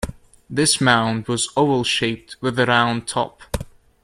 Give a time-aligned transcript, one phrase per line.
[0.49, 3.43] This mound was oval shaped with a round top.